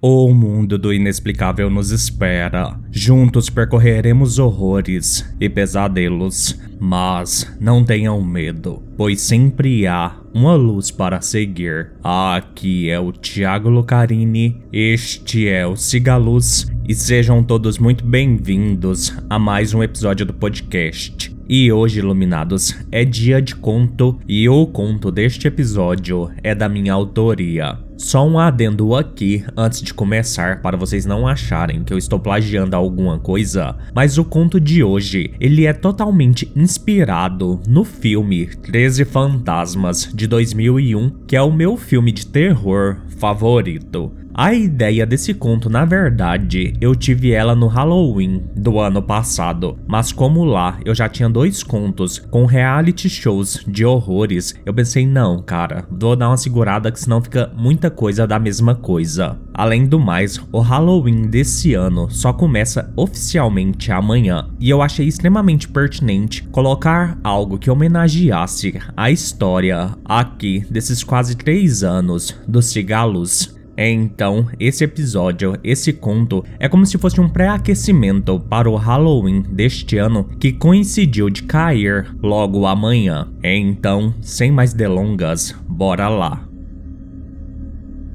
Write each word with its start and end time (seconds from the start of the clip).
O 0.00 0.34
mundo 0.34 0.76
do 0.76 0.92
inexplicável 0.92 1.70
nos 1.70 1.90
espera. 1.90 2.78
Juntos 2.90 3.48
percorreremos 3.48 4.38
horrores 4.38 5.24
e 5.40 5.48
pesadelos. 5.48 6.60
Mas 6.78 7.50
não 7.58 7.82
tenham 7.82 8.22
medo, 8.22 8.82
pois 8.94 9.22
sempre 9.22 9.86
há 9.86 10.14
uma 10.34 10.54
luz 10.54 10.90
para 10.90 11.22
seguir. 11.22 11.92
Aqui 12.04 12.90
é 12.90 13.00
o 13.00 13.10
Thiago 13.10 13.70
Lucarini, 13.70 14.60
este 14.70 15.48
é 15.48 15.66
o 15.66 15.74
Cigaluz 15.74 16.70
e 16.86 16.94
sejam 16.94 17.42
todos 17.42 17.78
muito 17.78 18.04
bem-vindos 18.04 19.16
a 19.30 19.38
mais 19.38 19.72
um 19.72 19.82
episódio 19.82 20.26
do 20.26 20.34
podcast. 20.34 21.34
E 21.48 21.72
hoje, 21.72 22.00
iluminados, 22.00 22.76
é 22.92 23.02
dia 23.02 23.40
de 23.40 23.54
conto 23.54 24.18
e 24.28 24.46
o 24.46 24.66
conto 24.66 25.10
deste 25.10 25.48
episódio 25.48 26.30
é 26.42 26.54
da 26.54 26.68
minha 26.68 26.92
autoria. 26.92 27.85
Só 27.96 28.26
um 28.26 28.38
adendo 28.38 28.94
aqui 28.94 29.44
antes 29.56 29.80
de 29.80 29.94
começar 29.94 30.60
para 30.60 30.76
vocês 30.76 31.06
não 31.06 31.26
acharem 31.26 31.82
que 31.82 31.92
eu 31.92 31.98
estou 31.98 32.18
plagiando 32.18 32.76
alguma 32.76 33.18
coisa, 33.18 33.76
mas 33.94 34.18
o 34.18 34.24
conto 34.24 34.60
de 34.60 34.84
hoje, 34.84 35.32
ele 35.40 35.64
é 35.64 35.72
totalmente 35.72 36.50
inspirado 36.54 37.60
no 37.66 37.84
filme 37.84 38.46
13 38.46 39.04
Fantasmas 39.06 40.10
de 40.12 40.26
2001, 40.26 41.10
que 41.26 41.36
é 41.36 41.42
o 41.42 41.52
meu 41.52 41.76
filme 41.76 42.12
de 42.12 42.26
terror 42.26 42.98
favorito. 43.18 44.12
A 44.38 44.52
ideia 44.52 45.06
desse 45.06 45.32
conto, 45.32 45.70
na 45.70 45.86
verdade, 45.86 46.74
eu 46.78 46.94
tive 46.94 47.30
ela 47.30 47.54
no 47.54 47.68
Halloween 47.68 48.42
do 48.54 48.78
ano 48.78 49.00
passado, 49.00 49.78
mas 49.88 50.12
como 50.12 50.44
lá 50.44 50.78
eu 50.84 50.94
já 50.94 51.08
tinha 51.08 51.26
dois 51.26 51.62
contos 51.62 52.18
com 52.18 52.44
reality 52.44 53.08
shows 53.08 53.64
de 53.66 53.82
horrores, 53.82 54.54
eu 54.66 54.74
pensei, 54.74 55.06
não, 55.06 55.40
cara, 55.40 55.86
vou 55.90 56.14
dar 56.14 56.28
uma 56.28 56.36
segurada 56.36 56.92
que 56.92 57.00
senão 57.00 57.22
fica 57.22 57.50
muita 57.56 57.90
coisa 57.90 58.26
da 58.26 58.38
mesma 58.38 58.74
coisa. 58.74 59.38
Além 59.54 59.86
do 59.86 59.98
mais, 59.98 60.38
o 60.52 60.60
Halloween 60.60 61.28
desse 61.28 61.72
ano 61.72 62.10
só 62.10 62.30
começa 62.30 62.92
oficialmente 62.94 63.90
amanhã, 63.90 64.50
e 64.60 64.68
eu 64.68 64.82
achei 64.82 65.06
extremamente 65.06 65.66
pertinente 65.66 66.42
colocar 66.48 67.18
algo 67.24 67.58
que 67.58 67.70
homenageasse 67.70 68.78
a 68.94 69.10
história 69.10 69.92
aqui 70.04 70.62
desses 70.70 71.02
quase 71.02 71.34
três 71.38 71.82
anos 71.82 72.36
dos 72.46 72.66
cigalos 72.66 73.55
então, 73.76 74.46
esse 74.58 74.84
episódio, 74.84 75.54
esse 75.62 75.92
conto, 75.92 76.42
é 76.58 76.68
como 76.68 76.86
se 76.86 76.96
fosse 76.96 77.20
um 77.20 77.28
pré-aquecimento 77.28 78.40
para 78.40 78.70
o 78.70 78.76
Halloween 78.76 79.42
deste 79.42 79.98
ano 79.98 80.24
que 80.40 80.52
coincidiu 80.52 81.28
de 81.28 81.42
cair 81.42 82.16
logo 82.22 82.66
amanhã. 82.66 83.28
Então, 83.42 84.14
sem 84.22 84.50
mais 84.50 84.72
delongas, 84.72 85.54
bora 85.68 86.08
lá. 86.08 86.48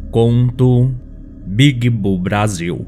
Conto 0.10 0.92
Big 1.46 1.90
Bull 1.90 2.20
Brasil 2.20 2.88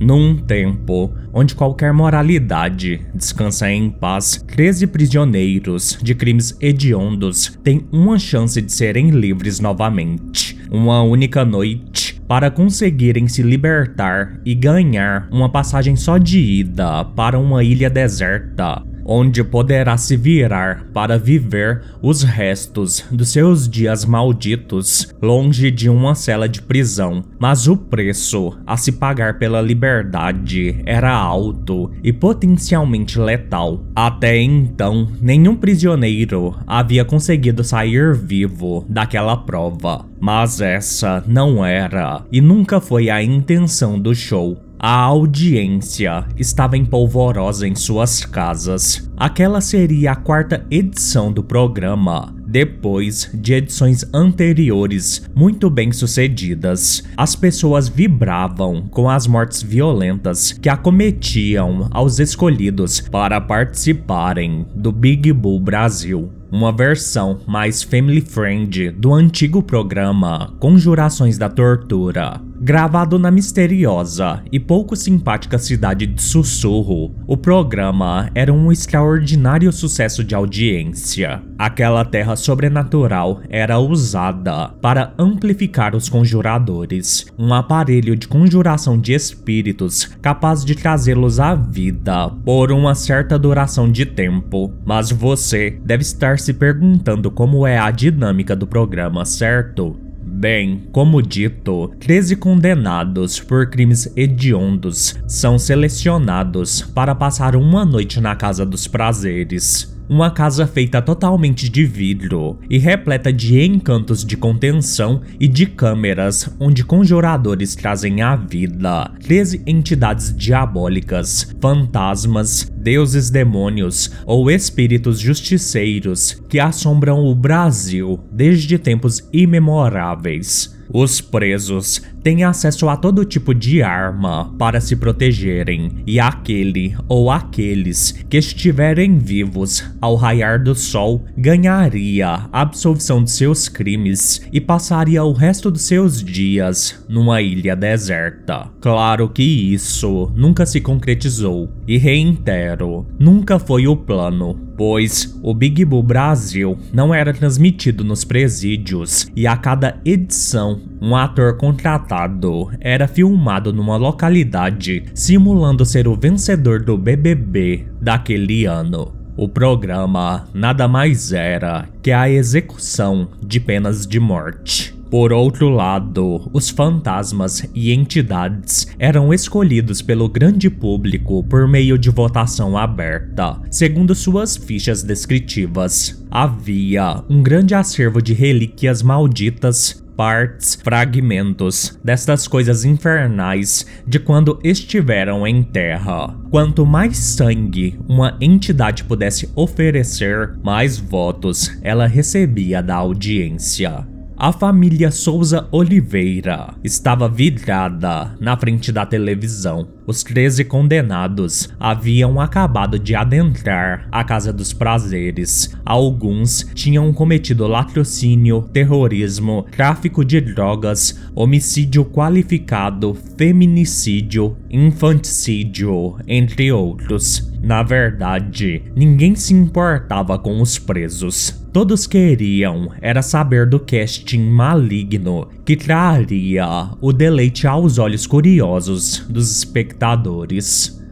num 0.00 0.36
tempo 0.36 1.12
onde 1.34 1.54
qualquer 1.56 1.92
moralidade 1.92 3.00
descansa 3.12 3.68
em 3.68 3.90
paz, 3.90 4.42
13 4.46 4.86
prisioneiros 4.86 5.98
de 6.00 6.14
crimes 6.14 6.56
hediondos 6.60 7.58
têm 7.64 7.84
uma 7.90 8.18
chance 8.18 8.62
de 8.62 8.72
serem 8.72 9.10
livres 9.10 9.58
novamente. 9.58 10.56
Uma 10.70 11.02
única 11.02 11.44
noite 11.44 12.22
para 12.28 12.50
conseguirem 12.50 13.26
se 13.26 13.42
libertar 13.42 14.40
e 14.44 14.54
ganhar 14.54 15.28
uma 15.30 15.50
passagem 15.50 15.96
só 15.96 16.16
de 16.16 16.38
ida 16.38 17.04
para 17.04 17.38
uma 17.38 17.64
ilha 17.64 17.90
deserta 17.90 18.82
onde 19.04 19.44
poderá 19.44 19.96
se 19.96 20.16
virar 20.16 20.86
para 20.92 21.18
viver 21.18 21.82
os 22.00 22.22
restos 22.22 23.04
dos 23.10 23.30
seus 23.30 23.68
dias 23.68 24.04
malditos 24.04 25.14
longe 25.20 25.70
de 25.70 25.88
uma 25.88 26.14
cela 26.14 26.48
de 26.48 26.62
prisão. 26.62 27.24
Mas 27.38 27.68
o 27.68 27.76
preço 27.76 28.56
a 28.66 28.76
se 28.76 28.92
pagar 28.92 29.38
pela 29.38 29.60
liberdade 29.60 30.80
era 30.86 31.12
alto 31.12 31.90
e 32.02 32.12
potencialmente 32.12 33.18
letal. 33.18 33.84
Até 33.94 34.40
então, 34.40 35.08
nenhum 35.20 35.56
prisioneiro 35.56 36.54
havia 36.66 37.04
conseguido 37.04 37.62
sair 37.62 38.14
vivo 38.14 38.84
daquela 38.88 39.36
prova. 39.36 40.06
Mas 40.20 40.60
essa 40.60 41.22
não 41.26 41.64
era 41.64 42.24
e 42.32 42.40
nunca 42.40 42.80
foi 42.80 43.10
a 43.10 43.22
intenção 43.22 43.98
do 43.98 44.14
show. 44.14 44.63
A 44.86 45.00
audiência 45.00 46.26
estava 46.36 46.76
empolvorosa 46.76 47.66
em 47.66 47.74
suas 47.74 48.22
casas. 48.22 49.10
Aquela 49.16 49.62
seria 49.62 50.12
a 50.12 50.14
quarta 50.14 50.66
edição 50.70 51.32
do 51.32 51.42
programa, 51.42 52.34
depois 52.46 53.30
de 53.32 53.54
edições 53.54 54.04
anteriores 54.12 55.26
muito 55.34 55.70
bem 55.70 55.90
sucedidas. 55.90 57.02
As 57.16 57.34
pessoas 57.34 57.88
vibravam 57.88 58.86
com 58.90 59.08
as 59.08 59.26
mortes 59.26 59.62
violentas 59.62 60.52
que 60.52 60.68
acometiam 60.68 61.88
aos 61.90 62.18
escolhidos 62.18 63.00
para 63.00 63.40
participarem 63.40 64.66
do 64.74 64.92
Big 64.92 65.32
Bull 65.32 65.60
Brasil 65.60 66.30
uma 66.54 66.70
versão 66.70 67.40
mais 67.48 67.82
family 67.82 68.20
friend 68.20 68.92
do 68.92 69.12
antigo 69.12 69.60
programa 69.60 70.54
Conjurações 70.60 71.36
da 71.36 71.48
Tortura. 71.48 72.40
Gravado 72.64 73.18
na 73.18 73.30
misteriosa 73.30 74.42
e 74.50 74.58
pouco 74.58 74.96
simpática 74.96 75.58
cidade 75.58 76.06
de 76.06 76.22
Sussurro, 76.22 77.14
o 77.26 77.36
programa 77.36 78.30
era 78.34 78.50
um 78.50 78.72
extraordinário 78.72 79.70
sucesso 79.70 80.24
de 80.24 80.34
audiência. 80.34 81.42
Aquela 81.58 82.06
terra 82.06 82.36
sobrenatural 82.36 83.42
era 83.50 83.78
usada 83.78 84.68
para 84.80 85.12
amplificar 85.18 85.94
os 85.94 86.08
conjuradores, 86.08 87.26
um 87.38 87.52
aparelho 87.52 88.16
de 88.16 88.26
conjuração 88.26 88.98
de 88.98 89.12
espíritos 89.12 90.06
capaz 90.22 90.64
de 90.64 90.74
trazê-los 90.74 91.38
à 91.38 91.54
vida 91.54 92.30
por 92.46 92.72
uma 92.72 92.94
certa 92.94 93.38
duração 93.38 93.92
de 93.92 94.06
tempo. 94.06 94.72
Mas 94.86 95.10
você 95.10 95.78
deve 95.84 96.00
estar 96.00 96.38
se 96.38 96.54
perguntando 96.54 97.30
como 97.30 97.66
é 97.66 97.76
a 97.76 97.90
dinâmica 97.90 98.56
do 98.56 98.66
programa, 98.66 99.26
certo? 99.26 100.03
Bem, 100.44 100.82
como 100.92 101.22
dito, 101.22 101.90
13 101.98 102.36
condenados 102.36 103.40
por 103.40 103.70
crimes 103.70 104.12
hediondos 104.14 105.14
são 105.26 105.58
selecionados 105.58 106.82
para 106.82 107.14
passar 107.14 107.56
uma 107.56 107.82
noite 107.82 108.20
na 108.20 108.36
Casa 108.36 108.66
dos 108.66 108.86
Prazeres. 108.86 109.93
Uma 110.06 110.30
casa 110.30 110.66
feita 110.66 111.00
totalmente 111.00 111.66
de 111.66 111.86
vidro 111.86 112.58
e 112.68 112.76
repleta 112.76 113.32
de 113.32 113.58
encantos 113.64 114.22
de 114.22 114.36
contenção 114.36 115.22
e 115.40 115.48
de 115.48 115.64
câmeras 115.64 116.54
onde 116.60 116.84
conjuradores 116.84 117.74
trazem 117.74 118.20
à 118.20 118.36
vida 118.36 119.10
13 119.22 119.62
entidades 119.66 120.36
diabólicas, 120.36 121.50
fantasmas, 121.58 122.70
deuses 122.76 123.30
demônios 123.30 124.10
ou 124.26 124.50
espíritos 124.50 125.18
justiceiros 125.18 126.34
que 126.50 126.60
assombram 126.60 127.24
o 127.24 127.34
Brasil 127.34 128.20
desde 128.30 128.78
tempos 128.78 129.26
imemoráveis. 129.32 130.83
Os 130.92 131.20
presos 131.20 132.02
têm 132.22 132.42
acesso 132.42 132.88
a 132.88 132.96
todo 132.96 133.24
tipo 133.24 133.54
de 133.54 133.82
arma 133.82 134.54
para 134.58 134.80
se 134.80 134.96
protegerem, 134.96 135.90
e 136.06 136.18
aquele 136.18 136.96
ou 137.08 137.30
aqueles 137.30 138.12
que 138.28 138.38
estiverem 138.38 139.18
vivos 139.18 139.84
ao 140.00 140.14
raiar 140.14 140.62
do 140.62 140.74
sol 140.74 141.24
ganharia 141.36 142.48
absolvição 142.52 143.22
de 143.22 143.30
seus 143.30 143.68
crimes 143.68 144.40
e 144.52 144.60
passaria 144.60 145.22
o 145.22 145.32
resto 145.32 145.70
dos 145.70 145.82
seus 145.82 146.22
dias 146.22 147.04
numa 147.08 147.42
ilha 147.42 147.76
deserta. 147.76 148.70
Claro 148.80 149.28
que 149.28 149.42
isso 149.42 150.32
nunca 150.34 150.64
se 150.64 150.80
concretizou, 150.80 151.70
e 151.86 151.98
reitero, 151.98 153.06
nunca 153.18 153.58
foi 153.58 153.86
o 153.86 153.96
plano, 153.96 154.58
pois 154.76 155.38
o 155.42 155.54
Big 155.54 155.84
Bull 155.84 156.02
Brasil 156.02 156.78
não 156.92 157.14
era 157.14 157.32
transmitido 157.32 158.02
nos 158.02 158.24
presídios 158.24 159.30
e 159.36 159.46
a 159.46 159.56
cada 159.56 160.00
edição 160.04 160.73
um 161.00 161.14
ator 161.16 161.56
contratado 161.56 162.70
era 162.80 163.08
filmado 163.08 163.72
numa 163.72 163.96
localidade 163.96 165.04
simulando 165.14 165.84
ser 165.84 166.08
o 166.08 166.16
vencedor 166.16 166.82
do 166.82 166.96
BBB 166.96 167.86
daquele 168.00 168.64
ano. 168.64 169.12
O 169.36 169.48
programa 169.48 170.48
nada 170.54 170.86
mais 170.86 171.32
era 171.32 171.88
que 172.00 172.12
a 172.12 172.30
execução 172.30 173.28
de 173.44 173.58
penas 173.58 174.06
de 174.06 174.20
morte. 174.20 174.94
Por 175.10 175.32
outro 175.32 175.68
lado, 175.68 176.50
os 176.52 176.70
fantasmas 176.70 177.64
e 177.72 177.92
entidades 177.92 178.88
eram 178.98 179.32
escolhidos 179.32 180.02
pelo 180.02 180.28
grande 180.28 180.68
público 180.68 181.44
por 181.44 181.68
meio 181.68 181.96
de 181.96 182.10
votação 182.10 182.76
aberta, 182.76 183.60
segundo 183.70 184.12
suas 184.12 184.56
fichas 184.56 185.04
descritivas. 185.04 186.24
Havia 186.30 187.22
um 187.30 187.42
grande 187.42 187.76
acervo 187.76 188.20
de 188.20 188.34
relíquias 188.34 189.02
malditas 189.02 190.03
partes, 190.16 190.74
fragmentos 190.74 191.98
destas 192.02 192.46
coisas 192.46 192.84
infernais 192.84 193.86
de 194.06 194.18
quando 194.18 194.58
estiveram 194.62 195.46
em 195.46 195.62
terra. 195.62 196.34
Quanto 196.50 196.86
mais 196.86 197.16
sangue 197.16 197.98
uma 198.08 198.36
entidade 198.40 199.04
pudesse 199.04 199.50
oferecer, 199.54 200.56
mais 200.62 200.98
votos 200.98 201.76
ela 201.82 202.06
recebia 202.06 202.82
da 202.82 202.94
audiência. 202.94 204.13
A 204.36 204.52
família 204.52 205.12
Souza 205.12 205.68
Oliveira 205.70 206.74
estava 206.82 207.28
vidrada 207.28 208.34
na 208.40 208.56
frente 208.56 208.90
da 208.90 209.06
televisão. 209.06 209.86
Os 210.04 210.24
13 210.24 210.64
condenados 210.64 211.68
haviam 211.78 212.40
acabado 212.40 212.98
de 212.98 213.14
adentrar 213.14 214.08
a 214.10 214.24
Casa 214.24 214.52
dos 214.52 214.72
Prazeres. 214.72 215.74
Alguns 215.84 216.66
tinham 216.74 217.12
cometido 217.12 217.68
latrocínio, 217.68 218.62
terrorismo, 218.72 219.66
tráfico 219.70 220.24
de 220.24 220.40
drogas, 220.40 221.16
homicídio 221.32 222.04
qualificado, 222.04 223.16
feminicídio, 223.38 224.56
infanticídio, 224.68 226.16
entre 226.26 226.72
outros. 226.72 227.53
Na 227.64 227.82
verdade, 227.82 228.82
ninguém 228.94 229.34
se 229.34 229.54
importava 229.54 230.38
com 230.38 230.60
os 230.60 230.78
presos. 230.78 231.66
Todos 231.72 232.06
queriam 232.06 232.92
era 233.00 233.22
saber 233.22 233.66
do 233.66 233.80
casting 233.80 234.50
maligno 234.50 235.48
que 235.64 235.74
traria 235.74 236.66
o 237.00 237.10
deleite 237.10 237.66
aos 237.66 237.98
olhos 237.98 238.26
curiosos 238.26 239.26
dos 239.30 239.56
espectadores. 239.56 241.02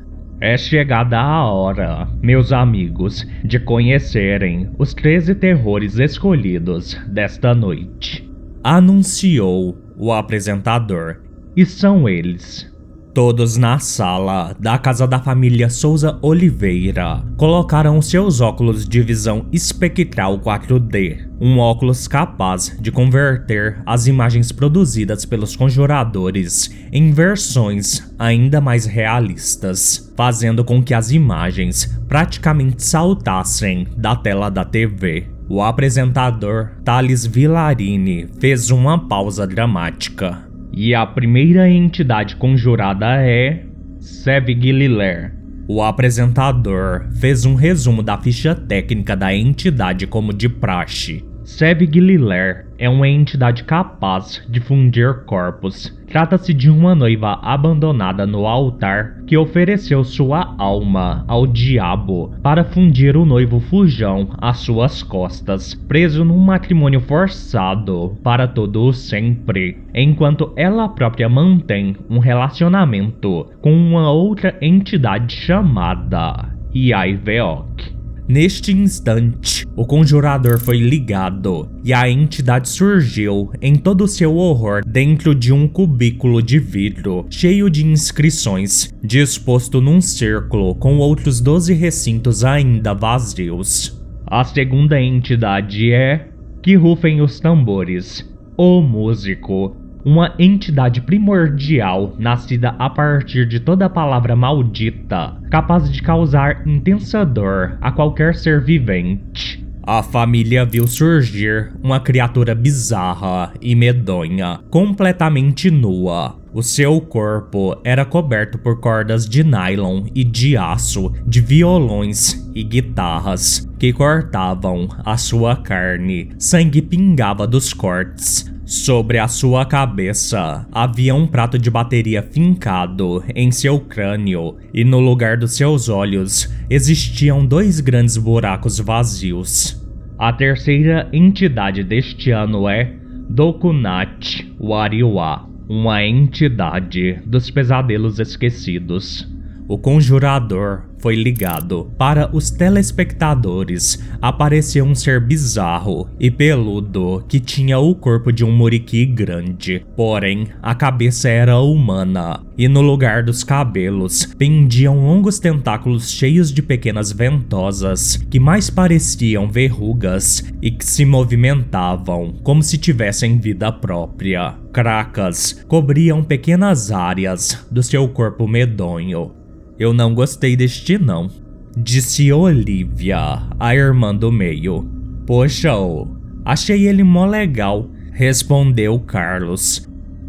É 0.42 0.58
chegada 0.58 1.18
a 1.18 1.46
hora, 1.46 2.06
meus 2.20 2.52
amigos, 2.52 3.26
de 3.42 3.58
conhecerem 3.58 4.68
os 4.78 4.92
13 4.92 5.34
terrores 5.36 5.98
escolhidos 5.98 7.00
desta 7.08 7.54
noite. 7.54 8.30
Anunciou 8.62 9.78
o 9.96 10.12
apresentador. 10.12 11.22
E 11.56 11.64
são 11.64 12.08
eles: 12.08 12.71
Todos 13.14 13.58
na 13.58 13.78
sala 13.78 14.56
da 14.58 14.78
casa 14.78 15.06
da 15.06 15.20
família 15.20 15.68
Souza 15.68 16.18
Oliveira 16.22 17.22
colocaram 17.36 18.00
seus 18.00 18.40
óculos 18.40 18.88
de 18.88 19.02
visão 19.02 19.44
espectral 19.52 20.38
4D, 20.38 21.28
um 21.38 21.58
óculos 21.58 22.08
capaz 22.08 22.74
de 22.80 22.90
converter 22.90 23.82
as 23.84 24.06
imagens 24.06 24.50
produzidas 24.50 25.26
pelos 25.26 25.54
conjuradores 25.54 26.74
em 26.90 27.12
versões 27.12 28.10
ainda 28.18 28.62
mais 28.62 28.86
realistas, 28.86 30.10
fazendo 30.16 30.64
com 30.64 30.82
que 30.82 30.94
as 30.94 31.10
imagens 31.10 32.00
praticamente 32.08 32.82
saltassem 32.82 33.86
da 33.94 34.16
tela 34.16 34.48
da 34.48 34.64
TV. 34.64 35.26
O 35.50 35.60
apresentador 35.60 36.70
Thales 36.82 37.26
Villarini 37.26 38.26
fez 38.40 38.70
uma 38.70 39.06
pausa 39.06 39.46
dramática 39.46 40.50
e 40.72 40.94
a 40.94 41.04
primeira 41.06 41.68
entidade 41.68 42.36
conjurada 42.36 43.16
é 43.20 43.64
Sevgililer. 44.00 45.34
O 45.68 45.82
apresentador 45.82 47.06
fez 47.20 47.44
um 47.44 47.54
resumo 47.54 48.02
da 48.02 48.18
ficha 48.18 48.54
técnica 48.54 49.14
da 49.14 49.34
entidade 49.34 50.06
como 50.06 50.32
de 50.32 50.48
praxe. 50.48 51.24
Sevgililer 51.44 52.66
é 52.82 52.88
uma 52.88 53.06
entidade 53.06 53.62
capaz 53.62 54.44
de 54.48 54.58
fundir 54.58 55.24
corpos. 55.24 55.96
Trata-se 56.08 56.52
de 56.52 56.68
uma 56.68 56.96
noiva 56.96 57.38
abandonada 57.40 58.26
no 58.26 58.44
altar 58.44 59.22
que 59.24 59.36
ofereceu 59.36 60.02
sua 60.02 60.52
alma 60.58 61.24
ao 61.28 61.46
diabo 61.46 62.34
para 62.42 62.64
fundir 62.64 63.16
o 63.16 63.24
noivo 63.24 63.60
fujão 63.60 64.30
às 64.36 64.58
suas 64.58 65.00
costas, 65.00 65.74
preso 65.86 66.24
num 66.24 66.38
matrimônio 66.38 67.00
forçado 67.00 68.18
para 68.20 68.48
todo 68.48 68.82
o 68.82 68.92
sempre, 68.92 69.78
enquanto 69.94 70.52
ela 70.56 70.88
própria 70.88 71.28
mantém 71.28 71.94
um 72.10 72.18
relacionamento 72.18 73.46
com 73.60 73.72
uma 73.72 74.10
outra 74.10 74.58
entidade 74.60 75.36
chamada 75.36 76.52
Yaiveok. 76.74 78.01
Neste 78.28 78.72
instante, 78.72 79.66
o 79.74 79.84
conjurador 79.84 80.58
foi 80.58 80.78
ligado 80.78 81.68
e 81.84 81.92
a 81.92 82.08
entidade 82.08 82.68
surgiu 82.68 83.50
em 83.60 83.74
todo 83.74 84.04
o 84.04 84.08
seu 84.08 84.36
horror 84.36 84.80
dentro 84.86 85.34
de 85.34 85.52
um 85.52 85.66
cubículo 85.66 86.40
de 86.40 86.58
vidro 86.58 87.26
cheio 87.28 87.68
de 87.68 87.84
inscrições, 87.84 88.94
disposto 89.02 89.80
num 89.80 90.00
círculo 90.00 90.74
com 90.76 90.98
outros 90.98 91.40
12 91.40 91.74
recintos 91.74 92.44
ainda 92.44 92.94
vazios. 92.94 94.00
A 94.26 94.44
segunda 94.44 95.00
entidade 95.00 95.92
é 95.92 96.28
que 96.62 96.76
rufem 96.76 97.20
os 97.20 97.40
tambores. 97.40 98.26
O 98.56 98.80
músico 98.80 99.76
uma 100.04 100.34
entidade 100.38 101.00
primordial 101.00 102.14
nascida 102.18 102.74
a 102.78 102.90
partir 102.90 103.46
de 103.46 103.60
toda 103.60 103.88
palavra 103.88 104.34
maldita, 104.34 105.36
capaz 105.50 105.90
de 105.90 106.02
causar 106.02 106.66
intensa 106.66 107.24
dor 107.24 107.78
a 107.80 107.92
qualquer 107.92 108.34
ser 108.34 108.60
vivente. 108.60 109.64
A 109.84 110.02
família 110.02 110.64
viu 110.64 110.86
surgir 110.86 111.72
uma 111.82 111.98
criatura 111.98 112.54
bizarra 112.54 113.52
e 113.60 113.74
medonha, 113.74 114.60
completamente 114.70 115.70
nua. 115.70 116.41
O 116.54 116.62
seu 116.62 117.00
corpo 117.00 117.74
era 117.82 118.04
coberto 118.04 118.58
por 118.58 118.78
cordas 118.80 119.26
de 119.26 119.42
nylon 119.42 120.04
e 120.14 120.22
de 120.22 120.56
aço, 120.56 121.12
de 121.26 121.40
violões 121.40 122.50
e 122.54 122.62
guitarras 122.62 123.66
que 123.78 123.92
cortavam 123.92 124.88
a 125.04 125.16
sua 125.16 125.56
carne. 125.56 126.30
Sangue 126.38 126.82
pingava 126.82 127.46
dos 127.46 127.72
cortes, 127.72 128.52
Sobre 128.64 129.18
a 129.18 129.28
sua 129.28 129.66
cabeça 129.66 130.66
havia 130.72 131.14
um 131.14 131.26
prato 131.26 131.58
de 131.58 131.68
bateria 131.68 132.22
fincado 132.22 133.22
em 133.34 133.50
seu 133.50 133.78
crânio, 133.80 134.56
e 134.72 134.82
no 134.82 134.98
lugar 134.98 135.36
dos 135.36 135.56
seus 135.56 135.90
olhos 135.90 136.50
existiam 136.70 137.44
dois 137.44 137.80
grandes 137.80 138.16
buracos 138.16 138.78
vazios. 138.78 139.78
A 140.18 140.32
terceira 140.32 141.06
entidade 141.12 141.84
deste 141.84 142.30
ano 142.30 142.66
é 142.66 142.94
Dokunat 143.28 144.48
Wariwa, 144.58 145.51
uma 145.74 146.04
entidade 146.04 147.18
dos 147.24 147.50
pesadelos 147.50 148.18
esquecidos. 148.18 149.26
O 149.72 149.78
conjurador 149.78 150.82
foi 150.98 151.16
ligado. 151.16 151.90
Para 151.96 152.28
os 152.36 152.50
telespectadores, 152.50 153.98
apareceu 154.20 154.84
um 154.84 154.94
ser 154.94 155.18
bizarro 155.18 156.10
e 156.20 156.30
peludo 156.30 157.24
que 157.26 157.40
tinha 157.40 157.78
o 157.78 157.94
corpo 157.94 158.30
de 158.30 158.44
um 158.44 158.52
muriqui 158.52 159.06
grande, 159.06 159.82
porém 159.96 160.48
a 160.62 160.74
cabeça 160.74 161.26
era 161.30 161.58
humana 161.58 162.40
e 162.58 162.68
no 162.68 162.82
lugar 162.82 163.22
dos 163.22 163.42
cabelos 163.42 164.26
pendiam 164.36 165.06
longos 165.06 165.38
tentáculos 165.38 166.10
cheios 166.10 166.52
de 166.52 166.60
pequenas 166.60 167.10
ventosas 167.10 168.18
que 168.30 168.38
mais 168.38 168.68
pareciam 168.68 169.48
verrugas 169.48 170.44
e 170.60 170.70
que 170.70 170.84
se 170.84 171.06
movimentavam 171.06 172.34
como 172.42 172.62
se 172.62 172.76
tivessem 172.76 173.38
vida 173.38 173.72
própria. 173.72 174.54
Cracas 174.70 175.64
cobriam 175.66 176.22
pequenas 176.22 176.92
áreas 176.92 177.66
do 177.70 177.82
seu 177.82 178.06
corpo 178.08 178.46
medonho 178.46 179.40
eu 179.78 179.92
não 179.92 180.14
gostei 180.14 180.56
deste 180.56 180.98
não. 180.98 181.28
Disse 181.76 182.32
Olivia, 182.32 183.42
a 183.58 183.74
irmã 183.74 184.14
do 184.14 184.30
meio. 184.30 184.86
Poxa, 185.26 185.74
oh, 185.74 186.06
achei 186.44 186.86
ele 186.86 187.02
mó 187.02 187.24
legal, 187.24 187.88
respondeu 188.12 188.98
Carlos. 189.00 189.88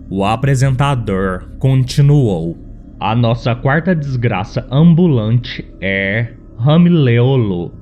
O 0.10 0.24
apresentador 0.24 1.50
continuou. 1.60 2.58
A 3.00 3.16
nossa 3.16 3.54
quarta 3.54 3.94
desgraça 3.94 4.66
ambulante 4.72 5.66
é 5.82 6.34
Ramileolo. 6.58 7.74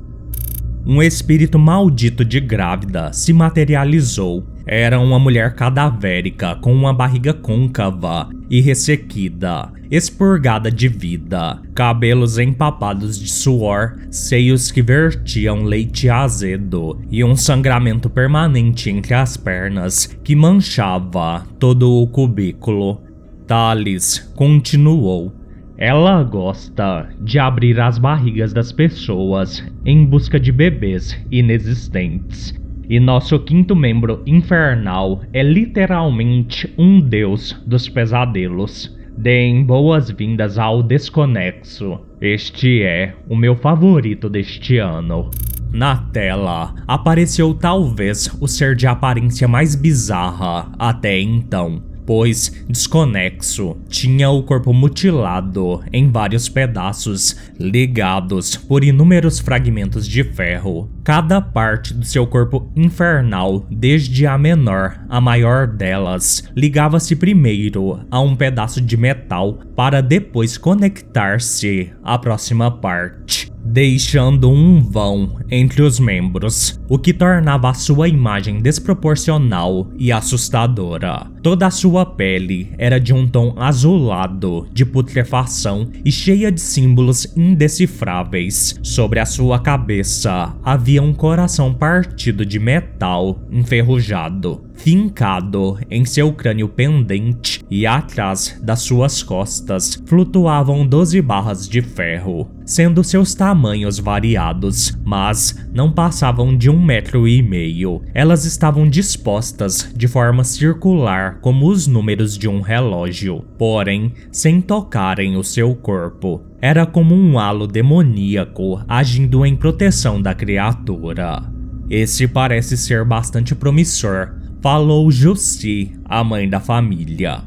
Um 0.86 1.02
espírito 1.02 1.60
maldito 1.60 2.26
de 2.26 2.40
grávida 2.40 3.14
se 3.14 3.32
materializou 3.32 4.44
era 4.66 5.00
uma 5.00 5.18
mulher 5.18 5.56
cadavérica 5.56 6.56
com 6.56 6.74
uma 6.74 6.94
barriga 6.94 7.34
côncava 7.34 8.30
e 8.50 8.62
ressequida, 8.62 9.72
expurgada 9.90 10.72
de 10.72 10.88
vida, 10.88 11.60
cabelos 11.74 12.38
empapados 12.38 13.20
de 13.20 13.30
suor, 13.30 13.98
seios 14.10 14.72
que 14.72 14.82
vertiam 14.82 15.64
leite 15.64 16.10
azedo 16.10 17.00
e 17.10 17.24
um 17.24 17.36
sangramento 17.36 18.10
permanente 18.10 18.90
entre 18.90 19.14
as 19.14 19.36
pernas 19.36 20.06
que 20.24 20.36
manchava 20.36 21.46
todo 21.60 21.92
o 21.92 22.08
cubículo. 22.08 23.02
Thales 23.48 24.32
continuou. 24.36 25.34
Ela 25.78 26.22
gosta 26.24 27.10
de 27.20 27.40
abrir 27.40 27.80
as 27.80 27.98
barrigas 27.98 28.54
das 28.54 28.72
pessoas 28.72 29.64
em 29.84 30.06
busca 30.06 30.40
de 30.40 30.52
bebês 30.52 31.18
inexistentes 31.32 32.61
e 32.92 33.00
nosso 33.00 33.40
quinto 33.40 33.74
membro 33.74 34.22
infernal 34.28 35.22
é 35.32 35.42
literalmente 35.42 36.70
um 36.78 37.00
deus 37.00 37.58
dos 37.66 37.88
pesadelos. 37.88 38.94
Deem 39.18 39.64
boas-vindas 39.64 40.60
ao 40.60 40.84
Desconexo. 40.84 42.02
Este 42.20 42.84
é 42.84 43.16
o 43.30 43.36
meu 43.38 43.56
favorito 43.56 44.30
deste 44.30 44.78
ano. 44.78 45.30
Na 45.72 45.96
tela 46.12 46.76
apareceu 46.86 47.54
talvez 47.54 48.30
o 48.42 48.48
ser 48.48 48.76
de 48.76 48.86
aparência 48.86 49.48
mais 49.48 49.74
bizarra 49.74 50.70
até 50.78 51.18
então. 51.18 51.91
Pois, 52.06 52.66
desconexo, 52.68 53.78
tinha 53.88 54.30
o 54.30 54.44
corpo 54.44 54.74
mutilado 54.74 55.82
em 55.92 56.10
vários 56.10 56.50
pedaços, 56.50 57.36
ligados 57.60 58.56
por 58.56 58.84
inúmeros 58.84 59.40
fragmentos 59.40 60.08
de 60.08 60.24
ferro. 60.24 60.90
Cada 61.04 61.42
parte 61.42 61.94
do 61.94 62.06
seu 62.06 62.26
corpo 62.26 62.72
infernal, 62.76 63.66
desde 63.70 64.26
a 64.26 64.38
menor 64.38 65.00
à 65.10 65.20
maior 65.20 65.68
delas, 65.68 66.44
ligava-se 66.56 67.16
primeiro 67.16 68.00
a 68.10 68.20
um 68.20 68.36
pedaço 68.36 68.80
de 68.80 68.96
metal 68.96 69.60
para 69.76 70.02
depois 70.02 70.58
conectar-se 70.58 71.92
à 72.04 72.18
próxima 72.18 72.72
parte 72.72 73.51
deixando 73.64 74.50
um 74.50 74.82
vão 74.82 75.40
entre 75.50 75.82
os 75.82 76.00
membros, 76.00 76.80
o 76.88 76.98
que 76.98 77.14
tornava 77.14 77.70
a 77.70 77.74
sua 77.74 78.08
imagem 78.08 78.60
desproporcional 78.60 79.88
e 79.98 80.12
assustadora. 80.12 81.28
Toda 81.42 81.68
a 81.68 81.72
sua 81.72 82.06
pele 82.06 82.74
era 82.78 83.00
de 83.00 83.14
um 83.14 83.28
tom 83.28 83.56
azulado 83.58 84.68
de 84.74 84.86
putrefação 84.86 85.90
e 86.04 86.12
cheia 86.12 86.52
de 86.52 86.62
símbolos 86.62 87.26
indecifráveis. 87.36 88.80
Sobre 88.84 89.20
a 89.20 89.26
sua 89.26 89.60
cabeça 89.60 90.56
havia 90.64 91.02
um 91.02 91.14
coração 91.14 91.74
partido 91.74 92.46
de 92.46 92.60
metal 92.60 93.42
enferrujado 93.52 94.71
fincado 94.82 95.78
em 95.92 96.04
seu 96.04 96.34
crânio 96.34 96.68
pendente 96.68 97.64
e 97.70 97.86
atrás 97.86 98.60
das 98.64 98.80
suas 98.80 99.22
costas 99.22 100.02
flutuavam 100.08 100.86
12 100.88 101.22
barras 101.22 101.70
de 101.70 101.84
ferro, 101.84 102.50
sendo 102.66 103.04
seus 103.04 103.36
tamanhos 103.36 104.00
variados, 104.00 104.98
mas 105.06 105.70
não 105.72 105.92
passavam 105.92 106.58
de 106.58 106.68
um 106.68 106.84
metro 106.84 107.28
e 107.28 107.44
meio. 107.44 108.02
Elas 108.12 108.44
estavam 108.44 108.90
dispostas 108.90 109.92
de 109.96 110.08
forma 110.08 110.44
circular 110.44 111.40
como 111.42 111.68
os 111.68 111.86
números 111.86 112.36
de 112.36 112.48
um 112.48 112.60
relógio, 112.60 113.46
porém 113.60 114.14
sem 114.32 114.62
tocarem 114.62 115.38
o 115.38 115.44
seu 115.44 115.76
corpo. 115.76 116.42
Era 116.60 116.88
como 116.88 117.14
um 117.14 117.38
halo 117.38 117.68
demoníaco 117.68 118.82
agindo 118.88 119.46
em 119.46 119.56
proteção 119.56 120.20
da 120.20 120.34
criatura. 120.34 121.44
Esse 121.88 122.28
parece 122.28 122.78
ser 122.78 123.04
bastante 123.04 123.54
promissor, 123.54 124.41
falou 124.62 125.10
Jussi, 125.10 125.92
a 126.06 126.24
mãe 126.24 126.48
da 126.48 126.60
família. 126.60 127.42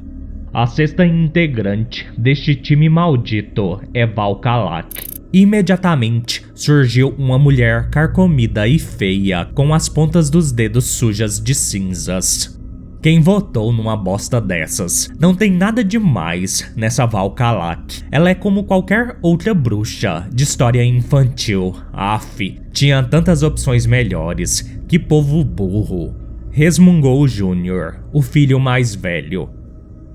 A 0.53 0.67
sexta 0.67 1.07
integrante 1.07 2.07
deste 2.19 2.57
time 2.57 2.89
maldito 2.89 3.81
é 3.95 4.05
Val 4.05 4.37
Kalak. 4.41 4.89
Imediatamente 5.33 6.45
surgiu 6.55 7.15
uma 7.17 7.39
mulher 7.39 7.89
carcomida 7.91 8.67
e 8.67 8.79
feia, 8.79 9.47
com 9.55 9.73
as 9.73 9.89
pontas 9.89 10.29
dos 10.29 10.53
dedos 10.53 10.85
sujas 10.87 11.41
de 11.41 11.55
cinzas. 11.55 12.61
Quem 13.01 13.21
votou 13.21 13.73
numa 13.73 13.97
bosta 13.97 14.41
dessas? 14.41 15.11
Não 15.19 15.35
tem 15.35 15.53
nada 15.53 15.85
demais 15.85 16.73
nessa 16.75 17.05
Val 17.07 17.33
Kalak. 17.33 18.03
Ela 18.11 18.31
é 18.31 18.35
como 18.35 18.65
qualquer 18.65 19.19
outra 19.23 19.53
bruxa 19.53 20.27
de 20.33 20.43
história 20.43 20.85
infantil. 20.85 21.77
Af, 21.93 22.61
tinha 22.73 23.03
tantas 23.03 23.43
opções 23.43 23.87
melhores. 23.87 24.63
Que 24.89 24.99
povo 24.99 25.45
burro 25.45 26.24
resmungou 26.55 27.27
Júnior, 27.27 27.97
o 28.13 28.23
filho 28.23 28.61
mais 28.61 28.95
velho. 28.95 29.51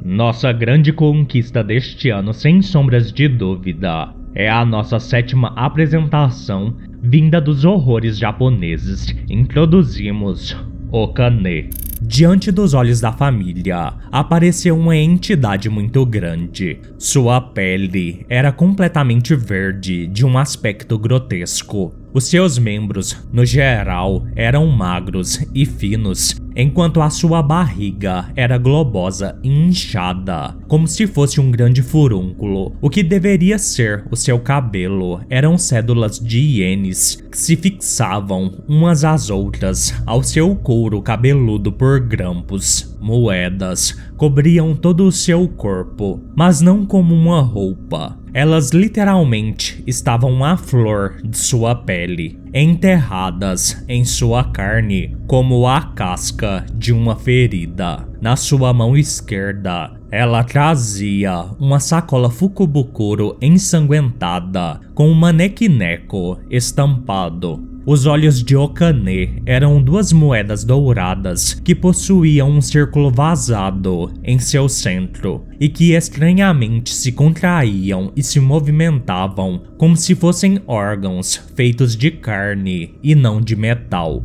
Nossa 0.01 0.53
grande 0.53 0.93
conquista 0.93 1.61
deste 1.61 2.09
ano, 2.09 2.33
sem 2.33 2.61
sombras 2.61 3.11
de 3.11 3.27
dúvida, 3.27 4.13
é 4.33 4.49
a 4.49 4.63
nossa 4.63 5.01
sétima 5.01 5.49
apresentação 5.57 6.73
vinda 7.03 7.41
dos 7.41 7.65
horrores 7.65 8.17
japoneses. 8.17 9.13
Introduzimos 9.29 10.55
Okane. 10.89 11.71
Diante 12.01 12.49
dos 12.49 12.73
olhos 12.73 13.01
da 13.01 13.11
família, 13.11 13.93
apareceu 14.09 14.77
uma 14.77 14.95
entidade 14.95 15.69
muito 15.69 16.05
grande. 16.05 16.79
Sua 16.97 17.41
pele 17.41 18.25
era 18.29 18.53
completamente 18.53 19.35
verde, 19.35 20.07
de 20.07 20.25
um 20.25 20.37
aspecto 20.37 20.97
grotesco. 20.97 21.93
Os 22.11 22.23
seus 22.27 22.57
membros, 22.57 23.15
no 23.31 23.45
geral, 23.45 24.25
eram 24.35 24.65
magros 24.65 25.45
e 25.53 25.63
finos, 25.63 26.35
enquanto 26.55 27.01
a 27.01 27.09
sua 27.11 27.43
barriga 27.43 28.31
era 28.35 28.57
globosa 28.57 29.37
e 29.43 29.49
inchada, 29.49 30.57
como 30.67 30.87
se 30.87 31.05
fosse 31.05 31.39
um 31.39 31.51
grande 31.51 31.83
furúnculo. 31.83 32.75
O 32.81 32.89
que 32.89 33.03
deveria 33.03 33.59
ser 33.59 34.05
o 34.09 34.15
seu 34.15 34.39
cabelo 34.39 35.21
eram 35.29 35.55
cédulas 35.55 36.19
de 36.19 36.39
ienes 36.39 37.23
que 37.29 37.37
se 37.37 37.55
fixavam 37.55 38.63
umas 38.67 39.03
às 39.03 39.29
outras 39.29 39.93
ao 40.03 40.23
seu 40.23 40.55
couro 40.55 41.03
cabeludo 41.03 41.71
por 41.71 41.88
grampos. 41.97 42.95
Moedas 42.99 43.97
cobriam 44.17 44.75
todo 44.75 45.07
o 45.07 45.11
seu 45.11 45.47
corpo, 45.47 46.21
mas 46.35 46.59
não 46.59 46.85
como 46.85 47.15
uma 47.15 47.41
roupa. 47.41 48.19
Elas 48.33 48.71
literalmente 48.71 49.81
estavam 49.87 50.43
à 50.43 50.55
flor 50.57 51.19
de 51.23 51.37
sua 51.37 51.73
pele, 51.73 52.37
enterradas 52.53 53.83
em 53.87 54.03
sua 54.03 54.43
carne, 54.43 55.15
como 55.25 55.65
a 55.65 55.81
casca 55.81 56.65
de 56.75 56.91
uma 56.91 57.15
ferida. 57.15 58.07
Na 58.21 58.35
sua 58.35 58.73
mão 58.73 58.95
esquerda, 58.95 59.93
ela 60.11 60.43
trazia 60.43 61.45
uma 61.59 61.79
sacola 61.79 62.29
Fukubukuro 62.29 63.37
ensanguentada 63.41 64.79
com 64.93 65.07
um 65.09 65.13
manequineco 65.13 66.39
estampado 66.49 67.78
os 67.91 68.05
olhos 68.05 68.43
de 68.43 68.55
Okane 68.55 69.41
eram 69.47 69.81
duas 69.81 70.13
moedas 70.13 70.63
douradas 70.63 71.55
que 71.55 71.73
possuíam 71.73 72.47
um 72.47 72.61
círculo 72.61 73.09
vazado 73.09 74.13
em 74.23 74.37
seu 74.37 74.69
centro 74.69 75.43
e 75.59 75.67
que 75.67 75.93
estranhamente 75.95 76.93
se 76.93 77.11
contraíam 77.11 78.11
e 78.15 78.21
se 78.21 78.39
movimentavam 78.39 79.63
como 79.75 79.97
se 79.97 80.13
fossem 80.13 80.61
órgãos 80.67 81.35
feitos 81.55 81.95
de 81.95 82.11
carne 82.11 82.93
e 83.01 83.15
não 83.15 83.41
de 83.41 83.55
metal. 83.55 84.23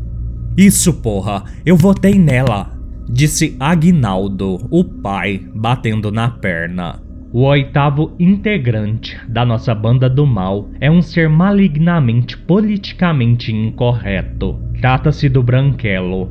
Isso, 0.55 0.93
porra, 0.93 1.45
eu 1.65 1.75
votei 1.75 2.19
nela, 2.19 2.79
disse 3.09 3.57
Agnaldo, 3.59 4.61
o 4.71 4.85
pai, 4.85 5.41
batendo 5.55 6.13
na 6.13 6.29
perna. 6.29 7.04
O 7.37 7.47
oitavo 7.47 8.13
integrante 8.17 9.19
da 9.29 9.45
nossa 9.45 9.75
banda 9.75 10.09
do 10.09 10.25
mal 10.25 10.71
é 10.81 10.89
um 10.89 11.03
ser 11.03 11.29
malignamente 11.29 12.39
politicamente 12.39 13.53
incorreto. 13.53 14.57
Trata-se 14.81 15.29
do 15.29 15.43
Branquelo. 15.43 16.31